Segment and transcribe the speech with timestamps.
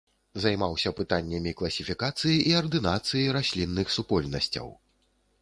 [0.43, 4.67] Займаўся пытаннямі класіфікацыі і ардынацыі раслінных супольнасцяў.